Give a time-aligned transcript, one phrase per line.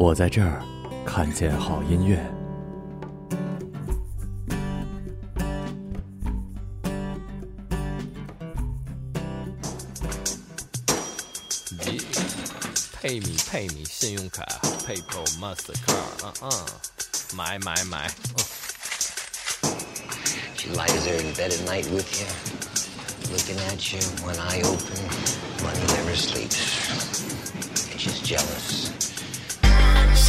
[0.00, 0.62] 我在这儿
[1.04, 2.16] 看见好音乐。
[11.84, 12.00] 耶，
[12.98, 14.42] 配米配米，信用卡
[14.86, 16.50] ，PayPal、Mastercard，嗯嗯，
[17.36, 18.44] 买买买，嗯
[20.56, 22.26] She lies her in bed at night with you,
[23.30, 24.00] looking at you.
[24.26, 24.96] One eye open,
[25.62, 26.56] money never sleeps.
[27.98, 28.79] She's jealous.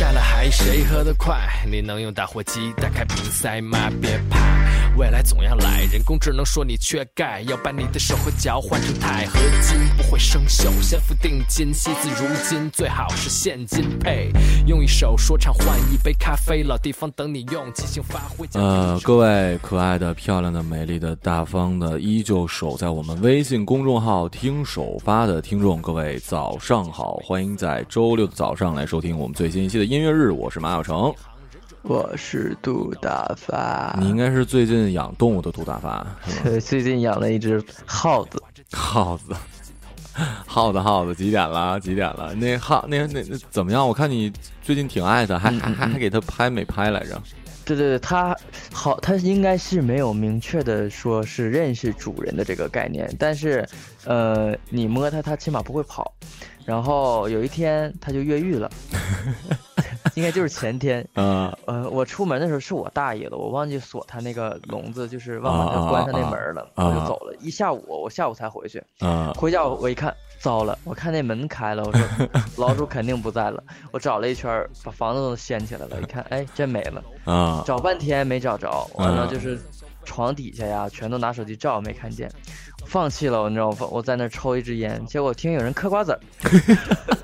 [0.01, 1.37] 下了海谁喝得快？
[1.63, 3.77] 你能用打火机打开瓶塞吗？
[4.01, 4.40] 别怕，
[4.97, 5.87] 未来总要来。
[5.91, 14.31] 人工智能说你缺钙，要把你的手和脚换成钛合金，不会生锈，先付定金，惜字如金，最好是现金配。
[14.67, 18.47] 用一首说唱换一杯咖啡，老地方等你用，即兴发挥。
[18.53, 31.13] 呃，各位可爱的、漂亮的、美丽的、大方的，依旧守在我们微信公众号听首发的听众，各位早上好，欢迎在周六的早上来收听我们最新一期的音乐日，我是马小成。
[31.83, 36.05] 我是杜大发，你应该是最近养动物的杜大发？
[36.43, 39.33] 对， 最近养了一只耗子，耗子，
[40.45, 41.79] 耗子，耗子，几点了？
[41.79, 42.33] 几点了？
[42.35, 43.87] 那耗那那那怎么样？
[43.87, 44.31] 我看你
[44.61, 47.19] 最近挺爱它，还还还还给它拍美拍来着。
[47.65, 48.35] 对对对，它
[48.71, 53.67] 好，它应该是没有明确的说是认识主人的这个概念，但是，
[54.05, 56.13] 呃，你摸它，它起码不会跑。
[56.63, 58.69] 然后有一天它就越狱了，
[60.15, 61.05] 应该就是前天。
[61.91, 67.35] 我出门的时候是我大爷了，我忘记锁他那个笼子，就是忘把它关上那门了，我就走了。
[67.39, 68.83] 一下午，我下午才回去。
[68.99, 72.07] 啊回家我我一看，糟了，我看那门开了，我说
[72.57, 73.63] 老鼠肯定不在了。
[73.91, 77.03] 我找了一圈，把房子都掀起来了，一看，哎，真没了。
[77.25, 77.63] 啊！
[77.65, 79.59] 找半天没找着，完了嗯就是
[80.03, 82.29] 床底下呀，全都拿手机照，没看见，
[82.85, 83.47] 放弃了。
[83.47, 83.87] 你知道吗？
[83.91, 86.19] 我在那抽一支烟，结果听有人嗑瓜子儿，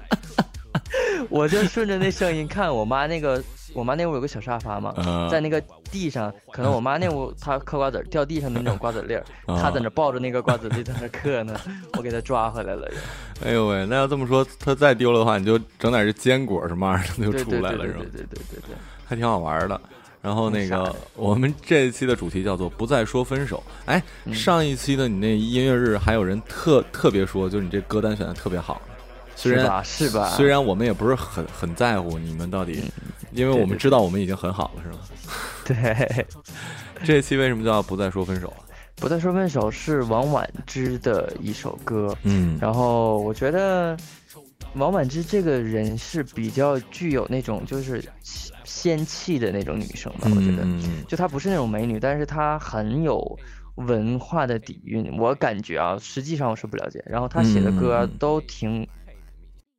[1.38, 3.44] 我就顺着那声音看我妈那个。
[3.74, 5.62] 我妈那屋有个小沙发嘛，嗯在那个
[5.92, 11.59] 地上，可能我妈那屋她嗑瓜子儿掉地上的那种瓜子粒儿，啊她在那抱着那个瓜子粒在那嗑呢，
[11.98, 12.90] 我给她抓回来了。
[13.46, 18.59] 哎呦喂，那要这么说，她再丢了的话，你就整点这坚果什么玩意儿的就对出来了，是吧对对对对？
[18.62, 18.75] 对。
[19.06, 19.80] 还挺好玩的。
[20.22, 23.62] 然后那个我们这一期的主题叫做“不再说分手”。
[23.86, 28.81] 哎，嗯上一期的你那音乐日，还有人特特别说，就是你这歌单选的特别好。
[29.38, 29.84] 虽然是吧？
[29.84, 30.30] 是吧？
[30.36, 32.84] 虽然我们也不是很很在乎你们到底，
[33.31, 34.98] 因为我们知道我们已经很好了，是吗？
[35.64, 36.25] 对，
[37.03, 38.52] 这期为什么叫“不再说分手”？
[38.98, 43.96] 不再说分手是王婉之的一首歌，嗯然后我觉得
[44.74, 48.04] 王婉之这个人是比较具有那种就是
[48.64, 50.66] 仙气的那种女生吧，我觉得，
[51.08, 53.38] 就她不是那种美女，但是她很有
[53.75, 58.88] 文化的底蕴，我感觉啊，实际上我是不了解，然后她写的歌都挺。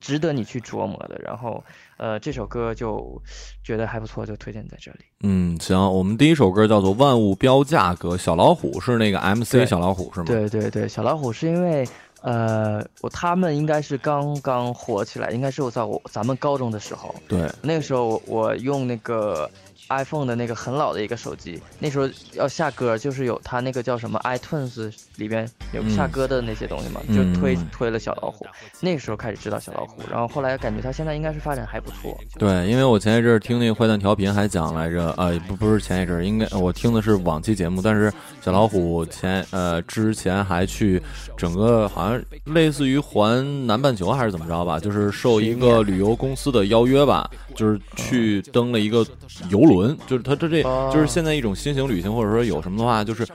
[0.01, 1.63] 值得你去琢磨的，然后，
[1.97, 3.21] 呃，这首歌就
[3.65, 4.99] 觉得还不错，就推荐在这里。
[5.21, 11.85] 嗯，行，我们第一首歌叫做《万物标价格》，小老虎是那个 MC 对小老虎是吗？，对对对，小老虎是因为，
[12.23, 19.51] 呃，我他们应该是刚刚火起来，应该是我在我咱们高中的时候，对，那个时候我我用那个
[19.91, 25.91] iPhone 的那个很老的一个手机，那时候要下歌就是有它那个叫什么 iTunes 里边有嗯。
[25.91, 27.67] 下歌的那些东西嘛，嗯就推嗯。
[27.73, 28.47] 推了小老虎，
[28.81, 32.17] 那个时候开始知道小老虎，然后后来感觉他现在应该是发展还不错。
[32.39, 38.13] 对，因为我前一阵儿听那个坏蛋调频还讲来着，呃，不不是前一阵儿，应该我听的是往期节目，但是
[38.43, 41.03] 小老虎前呃之前还去
[41.37, 49.05] 整个好像类似于环南半球还是怎么着吧，就是受一个旅游公司的邀约吧，就是去登了一个
[49.51, 53.27] 游轮，就是他这这哦就是现在一种新型旅行，或者说有什么的话，就是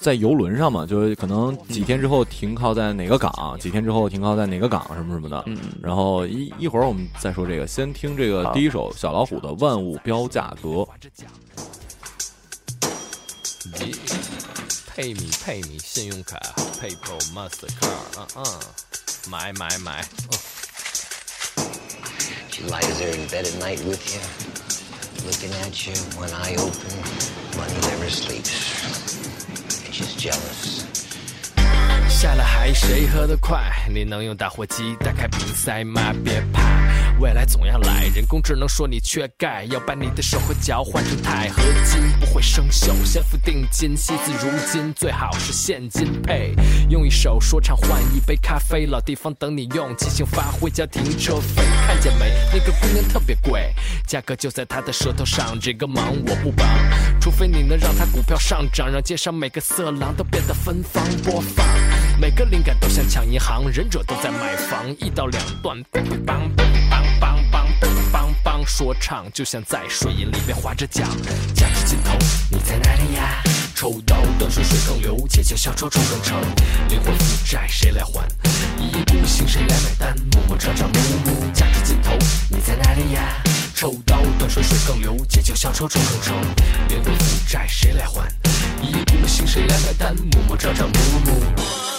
[0.00, 10.68] 在游轮上嘛，就是可能几天之后停靠在哪个港，几天之后停靠在哪个港什么什么的，嗯，然后一一会儿我们再说这个，先听这个第一首小老虎的《万物标价格》。
[13.80, 13.92] 耶，
[14.88, 16.36] 配米配米，信用卡
[16.80, 18.44] ，PayPal、Mastercard，嗯嗯，
[19.30, 20.02] 买买买，
[22.69, 24.21] lies there in bed at night with you,
[25.27, 25.93] looking at you.
[26.19, 26.95] One eye open,
[27.57, 28.51] money never sleeps.
[29.85, 30.85] And she's jealous.
[32.09, 33.69] 下了海谁喝得快？
[33.89, 36.13] 你能用打火机打开瓶塞吗？
[36.23, 36.66] 别怕，
[37.20, 42.94] 未来总要来，人工智能说你缺钙，要把你的手和脚换成钛合金，不会生锈。
[43.04, 46.54] 先付定金，惜字如金，最好是现金配。
[46.88, 51.64] 用一首说唱换一杯咖啡，老地方等你用，即兴发挥加停车费。
[51.88, 52.32] 看见没？
[52.52, 53.74] 那个姑娘特别贵，
[54.06, 55.58] 价格就在她的舌头上。
[55.58, 56.68] 这个忙我不帮。
[57.28, 61.66] 除非你能让它股票上涨让街上每个色狼都变得芬芳播放
[62.18, 66.40] 每个灵感都想抢银行忍者都在买房一刀两断梆梆
[66.88, 71.06] 梆梆梆梆梆梆说唱就像在水银里面划着桨
[71.54, 72.16] 夹着镜头
[72.50, 73.42] 你在哪里呀
[73.74, 76.40] 抽刀断水水更流且姐笑抽抽更成
[76.88, 78.26] 灵魂负债谁来还
[78.78, 82.12] 一意孤行谁来买单摸摸车找 miu 夹着镜头
[82.48, 83.47] 你在哪里呀
[83.80, 86.34] 抽刀断水水更流借酒消愁愁更愁
[86.90, 88.28] 冤枉负债谁来还？
[88.82, 90.16] 一意孤行谁来买单？
[90.16, 90.94] 暮暮朝朝暮
[91.24, 91.97] 暮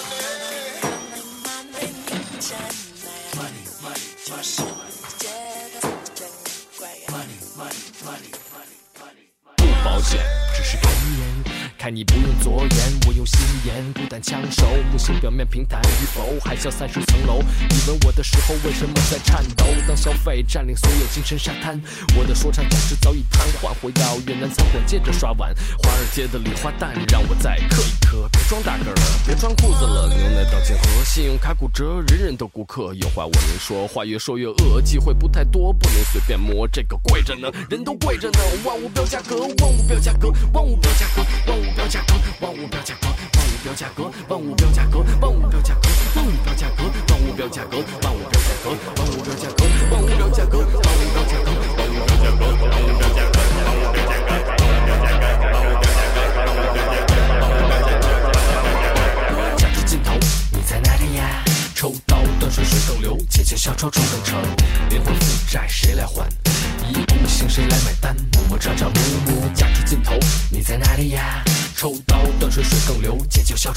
[14.21, 14.65] 枪手。
[14.91, 17.41] 木星表面平坦与否，还啸三十层楼。
[17.69, 19.65] 你吻我的时候为什么在颤抖？
[19.87, 21.79] 当消费占领所有精神沙滩，
[22.17, 23.73] 我的说唱价值早已瘫痪。
[23.81, 28.27] 回到越南餐馆接着刷碗，华尔街的礼花弹让我再磕一磕。
[28.31, 32.93] 别装大个了，别穿裤子了，牛奶倒进河，信用卡骨折，人人都顾客。
[32.95, 36.67] 有话我能说，话越说越饿，机会不太多，不能随便摸。
[36.67, 43.58] 这个贵着呢，人都贵着呢，万物标价格，万物标价格，万物标价格，万物标价格，万物标价格，万物。
[43.63, 50.88] 标价格万物标价格万物标价格万物标价格万物标价格万物标价格万物标价格万物标价格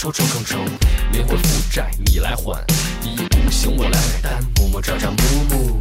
[0.02, 0.58] 姐姐小丑丑更丑，
[1.12, 2.60] 灵魂负债你来还，
[3.04, 5.16] 一意孤行我来买单，默默朝朝暮
[5.48, 5.78] 暮。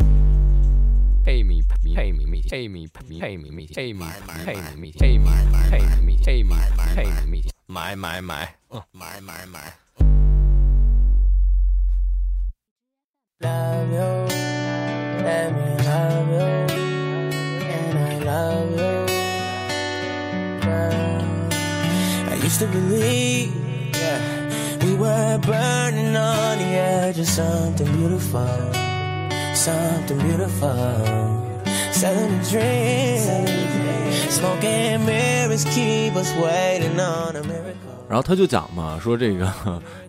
[1.26, 1.64] Hey me,
[1.96, 5.18] hey me, me, hey me, me, hey me, me, hey me, hey me, me, hey
[5.18, 5.26] me,
[5.72, 6.56] hey me, me, hey me,
[6.94, 9.74] hey me, me，买买买，嗯，买买买。
[13.40, 14.28] love you,
[15.24, 16.46] let me love you,
[17.66, 18.92] and I love you.
[20.62, 21.26] Girl.
[22.30, 23.52] I used to believe,
[25.12, 28.48] were burning on the edge of something beautiful,
[29.54, 30.70] something beautiful.
[31.92, 33.48] Selling a dream,
[34.30, 37.92] smoking mirrors keep us waiting on a miracle.
[38.10, 39.48] 然后他就讲嘛，说这个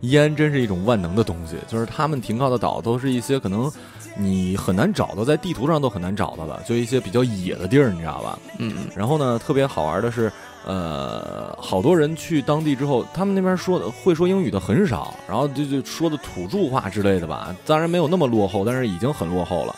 [0.01, 3.71] 烟真是一种万能的东西，就是他们停靠的岛都是一些可能
[4.17, 8.39] 你很难找到，在地图上都很难找到的，就一些比较野的地儿，你知道吧？
[8.59, 10.33] 嗯，然后呢，特别好玩的是，
[10.65, 19.75] 呃，好多人去当地之后，他们那边说的会说英语的很少，然后就就说的土著话之类的吧，当然没有那么落后，但是已经很落后了。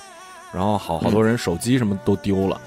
[0.53, 2.61] 然后好好多人手机什么都丢了，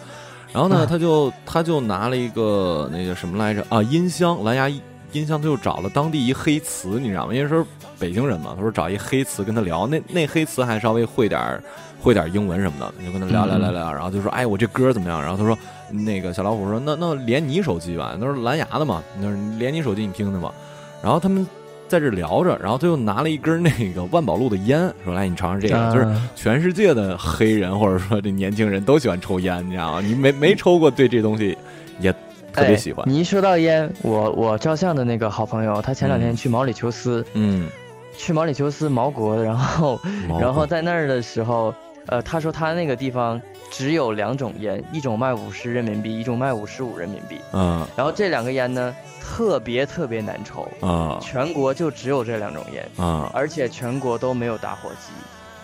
[0.51, 4.67] 然后呢，嗯他就他就拿了一个那个什么来着啊，音箱，蓝牙
[5.13, 7.33] 音箱，他就找了当地一黑词，你知道吗？
[7.33, 7.63] 因为是
[7.97, 11.63] 北京人嘛，他说找一黑词跟他聊，那那黑词还稍微会点儿
[11.99, 15.21] 会点英文什么的，你就跟他聊聊聊聊，然后就说，哎，我这歌怎么样？
[15.21, 15.57] 然后他说，
[15.91, 20.51] 那个小老虎说，那那连你手机吧，那是蓝牙的嘛，那是连你手机你听的嘛。
[21.01, 21.45] 然后他们
[21.87, 30.01] 在这聊着，然后他又拿了一根那个万宝路的烟，说来你尝尝这个，就是啊全世界的黑人或者说这年轻人都喜欢抽烟，你知道吗？
[30.01, 31.57] 你没没抽过，对这东西
[31.99, 32.11] 也
[32.51, 33.11] 特别喜欢哎。
[33.11, 37.69] 你一说到烟，我我照相的那个好朋友，他前两天去毛里求斯，嗯，
[38.17, 39.99] 去毛里求斯毛国，然后
[40.39, 41.73] 然后在那儿的时候，
[42.07, 47.39] 呃，他说他那个地方只有两种烟，一种卖五十人民币，一种卖五十五人民币。
[47.53, 55.11] 嗯然后这两个烟呢，特别特别难抽，啊全国就只有这两种烟，啊而且全国都没有打火机，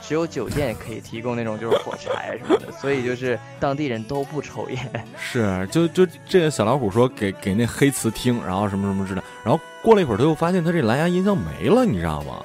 [0.01, 5.05] 只有酒店可以提供那种就是火柴什么的， 所以就是当地人都不抽烟。
[5.17, 12.43] 是，就就这个小老虎说给给那黑瓷听，然后什么什么之类，然后过了一会儿，他又发现他这蓝牙音箱没了，你知道吗？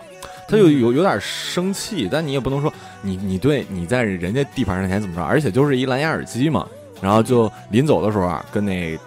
[0.49, 6.67] 他就有有点生气，但你也不能说你你对你在人家地盘上前怎么着，而且就是一蓝牙耳机嘛，
[7.02, 8.99] 然后就临走的时候啊，跟那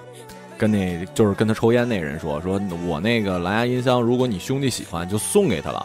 [0.57, 5.83] 跟那就是跟他抽烟那人说，说我那个蓝牙音箱，如果你兄弟喜欢，就送给他了。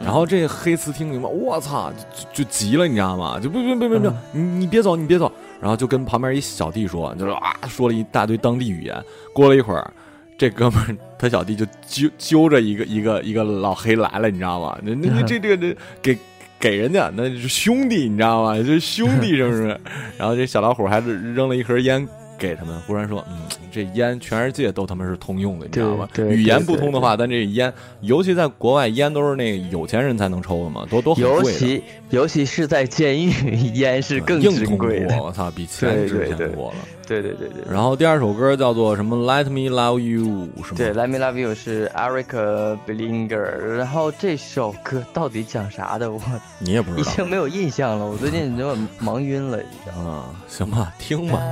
[0.00, 1.90] 然后这黑词听明白，我操，
[2.32, 3.40] 就就急了，你知道吗？
[3.40, 5.32] 就不不不不不，你你别走，你别走。
[5.60, 9.02] 然后就跟旁边一小弟说，就是啊，说了一大堆当地语言。
[9.32, 9.90] 过了一会儿，
[10.36, 14.78] 这哥们儿他小弟就揪揪着一个一个一个老黑来了，你知道吗？
[14.82, 16.18] 那那那这这个这给
[16.58, 18.56] 给人家，那是兄弟，你知道吗？
[18.56, 19.78] 就是兄弟，是不是？
[20.18, 22.06] 然后这小老虎还是扔了一盒烟
[22.38, 23.36] 给他们，忽然说：“嗯，
[23.74, 26.08] 这烟全世界都他妈是通用的，你知道吧？
[26.16, 31.42] 语言不通的话，但这烟，尤其在国外，烟都是那个有钱人才能抽的嘛，都都很贵的。
[31.42, 33.30] 尤其尤其是在监狱，
[33.74, 35.16] 烟是更硬通珍贵的。
[35.16, 36.76] 货，我操，比钱值对对对钱多了。
[37.06, 37.64] 对对对对。
[37.70, 40.76] 然后第二首歌叫做什么？Let Me Love You，是吗？
[40.76, 43.36] 对，Let Me Love You 是 Eric Bellinger，
[43.76, 46.20] 然后这首歌到底讲啥的，我
[46.60, 49.92] 你也不知道已经没有印象了，我最近有点忙晕了，已经。
[50.06, 50.30] 啊？
[50.48, 51.42] 行吧，听吧。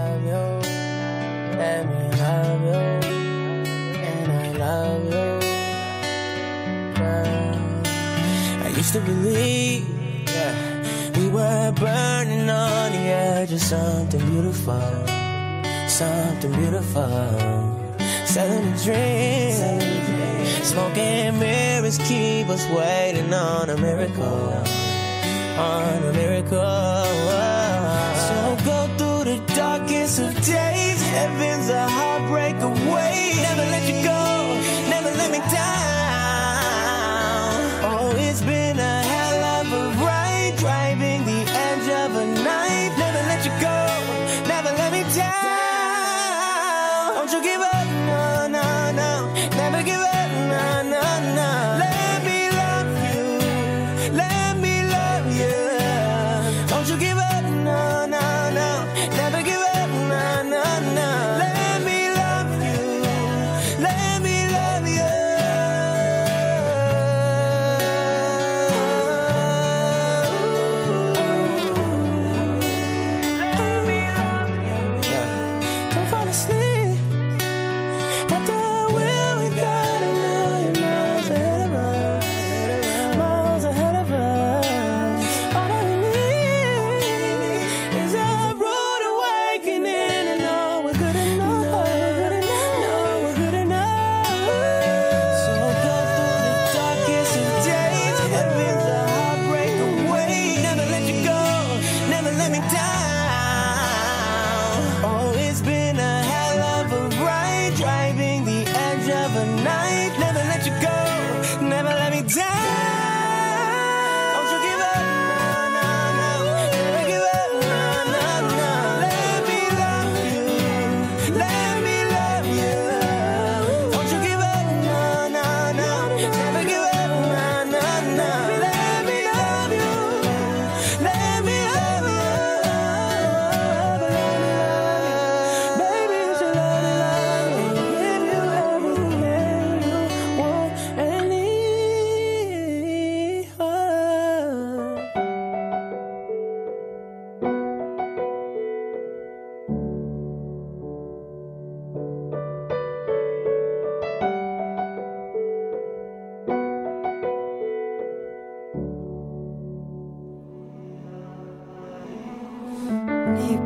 [1.63, 2.83] Let me love you,
[4.11, 5.29] and I love you.
[8.67, 9.85] I used to believe
[10.37, 10.55] yeah,
[11.19, 14.91] we were burning on the edge of something beautiful,
[16.01, 17.71] something beautiful.
[18.35, 19.55] Selling a dream,
[20.73, 24.65] smoking mirrors keep us waiting on a miracle
[25.59, 27.82] on a miracle.
[32.87, 33.32] wait.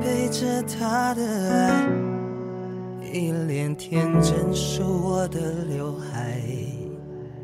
[0.01, 1.89] 背着他的爱，
[3.13, 6.41] 一脸天真梳我的刘海，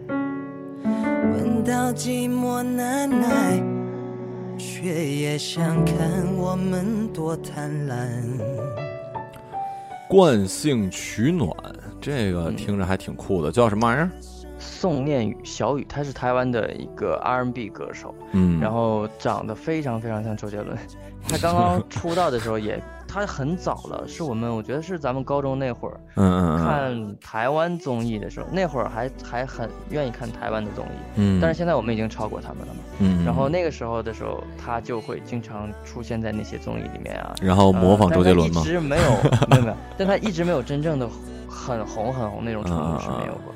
[0.08, 3.62] 闻到寂寞难耐，
[4.58, 5.96] 却也想看
[6.36, 7.96] 我们多贪婪。
[10.08, 11.50] 惯性取暖，
[12.00, 14.10] 这个听着还挺酷的，叫什么玩意儿？
[14.62, 20.78] 宋念宇，小宇，他是台湾的一个 R&B 歌手，嗯，然后长得非常非常像周杰伦。
[21.28, 32.80] 他刚刚 出道的时候也，他很早了，是我们我觉得是咱们高中那会儿嗯看台湾综艺的时候，那会儿还还很愿意看台湾的综艺，嗯，但是现在我们已经超过他们了嘛。
[33.00, 38.96] 嗯，然后那个时候的时候，他就会经常出现在那些综艺里面啊，然后模仿呃周杰伦吗没有，没
[39.56, 41.08] 有没有，但他一直没有真正的
[41.48, 43.52] 很红很红那种程度是没有过。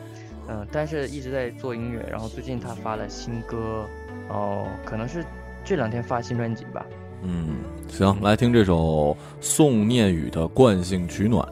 [0.48, 3.86] 嗯，但是一直在做音乐，然后最近他发了新歌，
[4.28, 5.24] 哦，可能是
[5.64, 6.84] 这两天发新专辑吧。
[7.22, 7.56] 嗯，
[7.88, 11.42] 行，来听这首宋念宇的《惯性取暖》。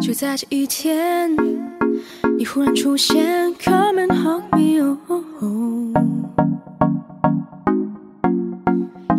[0.00, 1.30] 就在这一天，
[2.36, 5.22] 你忽然出现，Come and hug me，哦，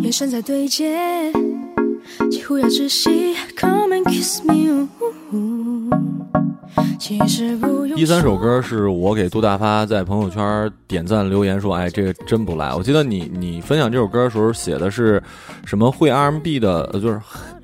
[0.00, 1.32] 眼神在对接，
[2.30, 4.88] 几乎要窒息，Come and kiss me，
[5.30, 5.90] 哦，
[6.98, 12.74] 其实不用第三首歌是我给杜大发在朋友圈点赞留言说，哎，这个真不赖。
[12.74, 15.22] 我记得你你分享这首歌的时候写的是
[15.64, 17.18] 什么会 R&B 的，呃就是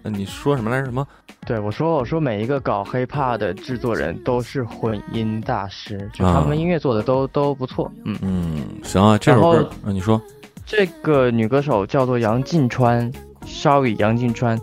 [0.05, 0.87] 你说什么来着？
[0.87, 1.07] 什么？
[1.47, 7.91] 对我说，我说每一个搞 hiphop 的制作人都是混音大师，就他啊们音乐做的都、都不错。
[8.05, 10.21] 嗯，嗯，行啊，这首然歌你说，
[10.67, 13.11] 这个女歌手叫做杨静川，
[13.47, 14.59] 稍雨杨静川，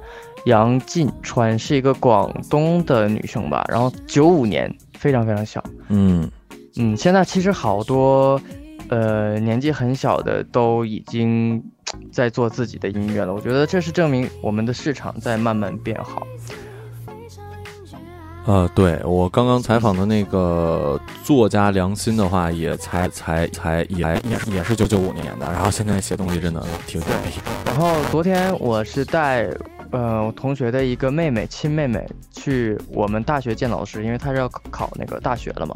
[0.45, 5.63] 杨静川是一个广东的女生吧，然后九五年，非常非常小。
[5.89, 6.30] 嗯
[6.78, 8.39] 嗯，现在其实好多，
[8.89, 11.63] 呃，年纪很小的都已经
[12.12, 13.34] 在做自己的音乐了。
[13.34, 16.26] 我觉得这是证明我们的市场在慢慢变好。
[18.45, 27.41] 呃，对我刚刚采访的那个作家梁心的话，也才才才也也是也是九九五年的，然后现在写东西真的挺牛逼。
[27.65, 29.50] 然后昨天我是带
[29.91, 35.76] 呃，我同学的一个妹妹，亲妹妹去我们大学见老师，因为她是要考考那个大学了嘛，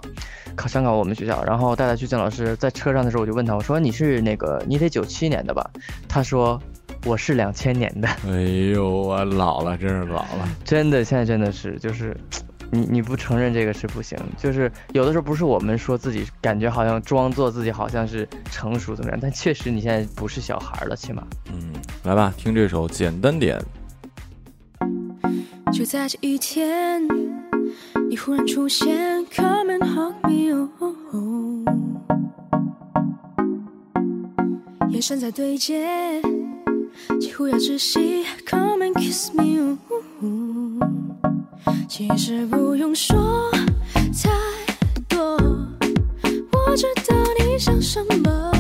[0.56, 2.56] 考想考我们学校，然后带她去见老师。
[2.58, 5.70] 在车上的时候，我就问她，我说你是那个你得九七年的吧？
[6.08, 6.62] 她说
[7.06, 8.42] 我是两千年的，哎
[8.74, 10.48] 呦，我老了，真是老了。
[10.64, 12.16] 真的，现在真的是就是。
[12.74, 21.22] 你你不承认这个是不行，就是有的时候不是我们说自己感觉好像装作自己好像是成熟怎么样，但确实你现在不是小孩了，起码。
[21.52, 21.74] 嗯，
[22.06, 23.62] 来吧，听这首简单点。
[25.72, 27.02] 就在这一天，
[28.10, 30.94] 你忽然出现，Come and hug me，哦，
[34.90, 36.22] 眼神在对接，
[37.20, 39.78] 几乎要窒息，Come and kiss me，哦。
[41.88, 43.52] 其实不用说
[43.94, 44.30] 太
[45.08, 45.38] 多，
[46.52, 48.52] 我知道你想什么，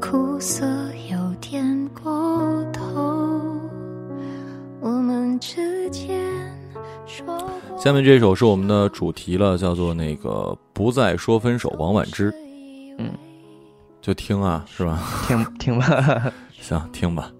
[0.00, 0.64] 苦涩
[1.10, 3.60] 有点过头。
[4.80, 6.20] 我们之间
[7.06, 7.38] 说
[7.76, 12.32] 下面这首是我们的主题了，叫做那个不再说分手，王婉之。
[12.98, 13.10] 嗯，
[14.00, 15.00] 就听啊，是吧？
[15.26, 16.32] 听听吧。
[16.60, 17.30] 行，听吧。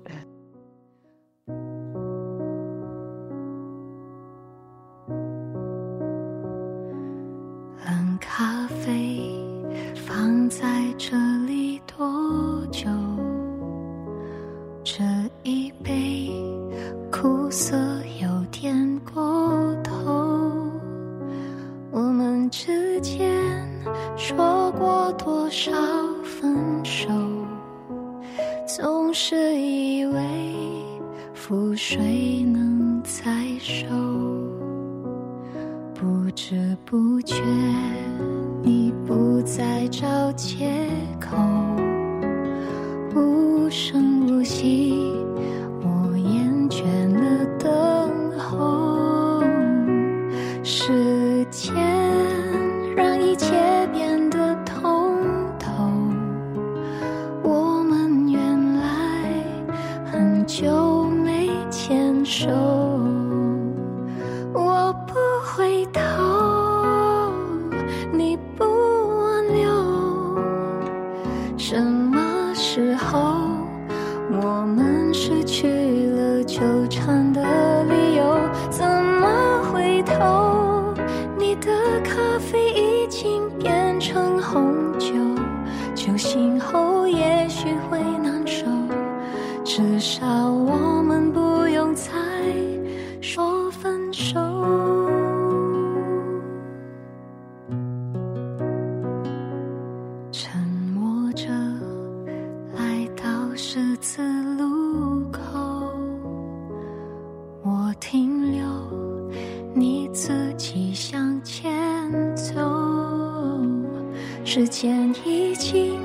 [114.51, 116.01] 时间已经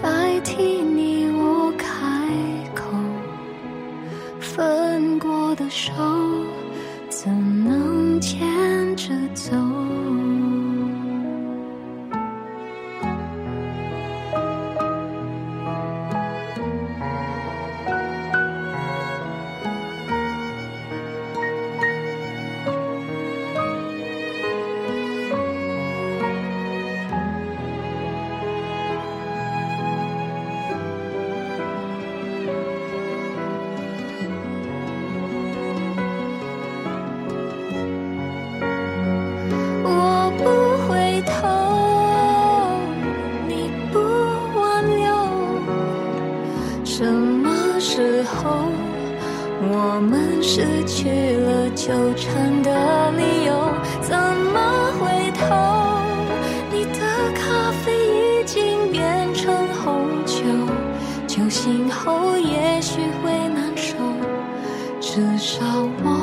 [0.00, 1.88] 代替你我开
[2.72, 2.84] 口，
[4.38, 5.92] 分过的手。
[61.60, 63.96] 今后也许会难受，
[65.00, 65.64] 至少
[66.04, 66.17] 我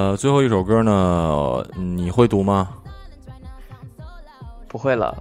[0.00, 2.70] 呃，最后一首歌呢，你会读吗？
[4.66, 5.14] 不会了。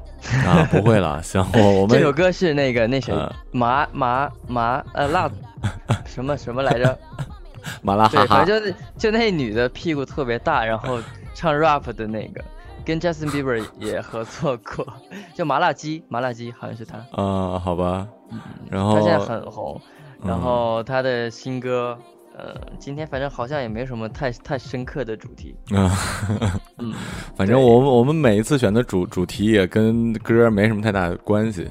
[0.46, 1.22] 啊，不会了。
[1.24, 5.30] 行，我我们这首歌是那个那谁嗯麻麻麻呃辣
[6.08, 6.98] 什么什么来着？
[7.82, 10.98] 麻辣哈对，哈反正就就那女的屁股特别大，然后
[11.34, 12.42] 唱 rap 的那个，
[12.86, 14.88] 跟 Justin Bieber 也合作过，
[15.36, 18.08] 叫麻辣鸡，麻辣鸡好像是他，啊，好吧。
[18.70, 19.80] 然后他现在很红，
[20.24, 21.98] 然嗯后他的新歌，
[22.39, 25.91] 呃，今天反正好像也没什么太太深刻的主题，啊，
[26.80, 26.93] 嗯，
[27.36, 31.67] 反正我们我们每一次选的主主题也跟歌没什么太大的关系。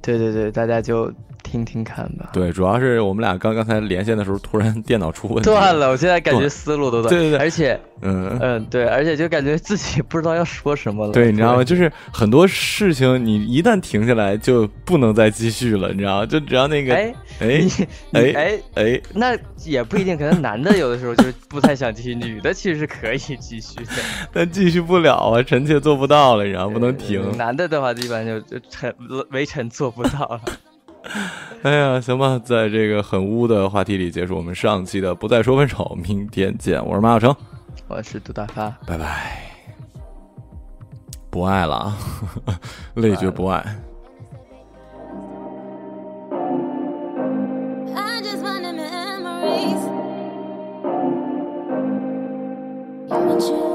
[0.00, 2.30] 对对对，大家就听听看吧。
[2.32, 11.12] 对，主要是我们俩刚刚才连线的时候，突然电脑出问题，断了，我现在感觉思路都断，对对对而且，嗯，嗯，对，而且就感觉自己不知道要说什么了。
[11.12, 11.64] 对，你知道吗？
[11.64, 16.26] 就是很多事情，你一旦停下来就不能再继续了，你知道吗？
[16.26, 17.68] 就只要那个，哎，哎
[18.12, 23.92] 哎哎，哎，那也不一定，可能男的有的时候就是不太想继续，女的其实是可以继续的。
[24.32, 27.36] 但继续不了啊，臣妾做不到了，你知道吗不能停。
[27.36, 28.94] 男的的话，一般就就臣
[29.30, 30.40] 微臣做不到了。
[31.62, 36.84] 哎呀，行吧，在这个很污的话题里结束我们上期的不再说分手，明天见。
[36.84, 37.36] 我是马小成，
[37.88, 39.42] 我是杜大发，拜拜。
[41.30, 41.96] 不爱了，
[42.94, 43.64] 累觉不爱。
[53.10, 53.67] Imagine.